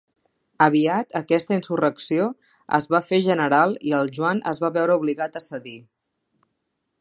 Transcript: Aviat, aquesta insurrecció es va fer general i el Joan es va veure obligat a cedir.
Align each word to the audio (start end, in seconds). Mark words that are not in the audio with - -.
Aviat, 0.67 1.11
aquesta 1.19 1.53
insurrecció 1.57 2.25
es 2.77 2.89
va 2.95 3.03
fer 3.11 3.19
general 3.27 3.77
i 3.91 3.93
el 3.99 4.11
Joan 4.17 4.41
es 4.53 4.63
va 4.65 4.73
veure 4.79 4.97
obligat 5.03 5.39
a 5.41 5.47
cedir. 5.51 5.77